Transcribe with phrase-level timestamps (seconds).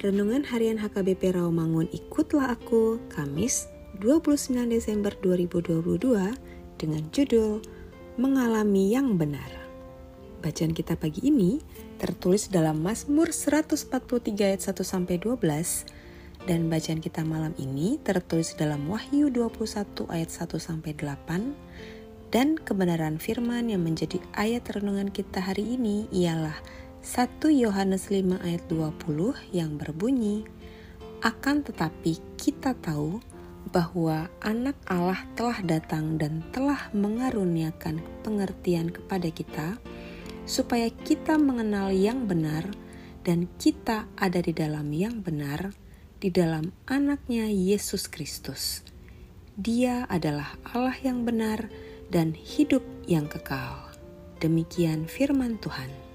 [0.00, 3.68] Renungan Harian HKBP Rawamangun Ikutlah Aku, Kamis
[4.00, 5.76] 29 Desember 2022
[6.80, 7.60] dengan judul
[8.16, 9.50] Mengalami Yang Benar.
[10.40, 11.60] Bacaan kita pagi ini
[12.00, 18.88] tertulis dalam Mazmur 143 ayat 1 sampai 12 dan bacaan kita malam ini tertulis dalam
[18.88, 25.76] Wahyu 21 ayat 1 sampai 8 dan kebenaran firman yang menjadi ayat renungan kita hari
[25.76, 26.56] ini ialah
[27.00, 30.44] 1 Yohanes 5 ayat 20 yang berbunyi,
[31.24, 33.24] Akan tetapi kita tahu
[33.72, 39.80] bahwa anak Allah telah datang dan telah mengaruniakan pengertian kepada kita,
[40.44, 42.68] supaya kita mengenal yang benar
[43.24, 45.72] dan kita ada di dalam yang benar,
[46.20, 48.84] di dalam anaknya Yesus Kristus.
[49.56, 51.64] Dia adalah Allah yang benar
[52.12, 53.88] dan hidup yang kekal.
[54.36, 56.09] Demikian firman Tuhan.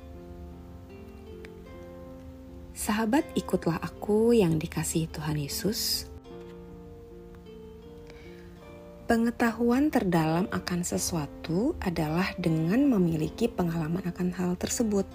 [2.75, 6.11] Sahabat, ikutlah aku yang dikasihi Tuhan Yesus.
[9.07, 15.07] Pengetahuan terdalam akan sesuatu adalah dengan memiliki pengalaman akan hal tersebut.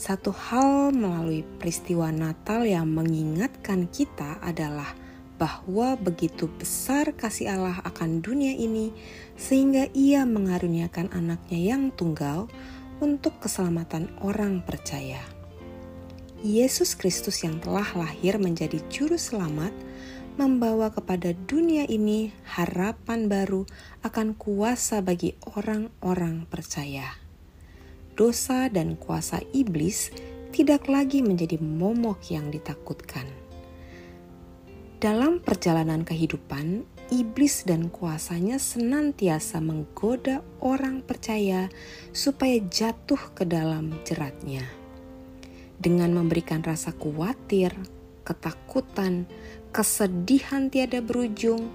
[0.00, 4.96] Satu hal melalui peristiwa Natal yang mengingatkan kita adalah
[5.36, 8.88] bahwa begitu besar kasih Allah akan dunia ini,
[9.36, 12.48] sehingga Ia mengaruniakan anaknya yang tunggal
[13.04, 15.33] untuk keselamatan orang percaya.
[16.44, 19.72] Yesus Kristus yang telah lahir menjadi juru selamat
[20.36, 23.64] membawa kepada dunia ini harapan baru
[24.04, 27.16] akan kuasa bagi orang-orang percaya.
[28.12, 30.12] Dosa dan kuasa iblis
[30.52, 33.24] tidak lagi menjadi momok yang ditakutkan.
[35.00, 41.72] Dalam perjalanan kehidupan, iblis dan kuasanya senantiasa menggoda orang percaya
[42.12, 44.83] supaya jatuh ke dalam jeratnya
[45.78, 47.74] dengan memberikan rasa khawatir,
[48.24, 49.26] ketakutan,
[49.74, 51.70] kesedihan tiada berujung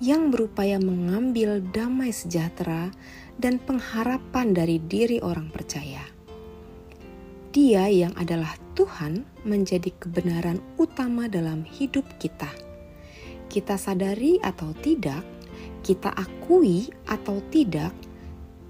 [0.00, 2.88] yang berupaya mengambil damai sejahtera
[3.36, 6.00] dan pengharapan dari diri orang percaya.
[7.50, 12.48] Dia yang adalah Tuhan menjadi kebenaran utama dalam hidup kita.
[13.50, 15.26] Kita sadari atau tidak,
[15.82, 17.90] kita akui atau tidak,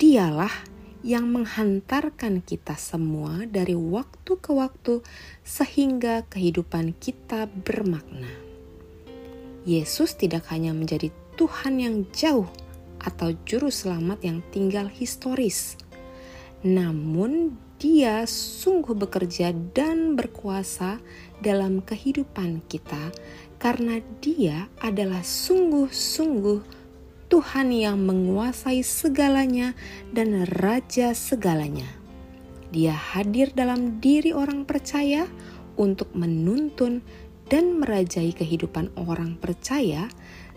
[0.00, 0.69] Dialah
[1.00, 5.00] yang menghantarkan kita semua dari waktu ke waktu
[5.40, 8.28] sehingga kehidupan kita bermakna.
[9.64, 12.48] Yesus tidak hanya menjadi Tuhan yang jauh
[13.00, 15.80] atau juru selamat yang tinggal historis,
[16.60, 21.00] namun Dia sungguh bekerja dan berkuasa
[21.40, 23.08] dalam kehidupan kita
[23.56, 26.79] karena Dia adalah sungguh-sungguh
[27.30, 29.78] Tuhan yang menguasai segalanya
[30.10, 31.86] dan Raja segalanya.
[32.74, 35.30] Dia hadir dalam diri orang percaya
[35.78, 37.06] untuk menuntun
[37.46, 40.10] dan merajai kehidupan orang percaya,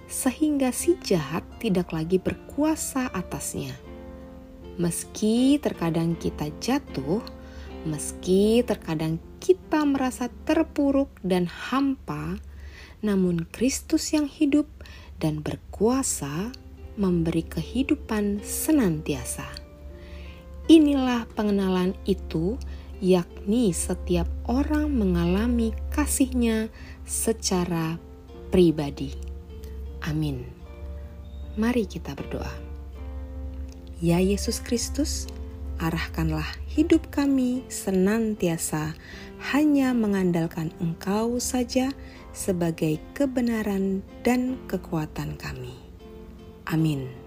[0.10, 3.78] sehingga si jahat tidak lagi berkuasa atasnya.
[4.82, 7.22] Meski terkadang kita jatuh,
[7.86, 12.42] meski terkadang kita merasa terpuruk dan hampa,
[13.06, 14.66] namun Kristus yang hidup
[15.22, 16.50] dan berkuasa
[16.96, 19.46] memberi kehidupan senantiasa.
[20.72, 22.56] Inilah pengenalan itu,
[23.04, 26.72] yakni setiap orang mengalami kasihnya
[27.04, 28.00] secara
[28.48, 29.12] pribadi.
[30.08, 30.48] Amin.
[31.60, 32.50] Mari kita berdoa.
[34.00, 35.28] Ya Yesus Kristus,
[35.80, 38.96] arahkanlah hidup kami senantiasa
[39.52, 41.92] hanya mengandalkan Engkau saja
[42.32, 45.76] sebagai kebenaran dan kekuatan kami.
[46.74, 47.23] Amin.